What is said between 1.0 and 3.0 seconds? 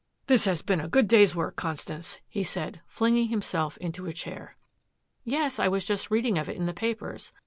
day's work, Constance," he said,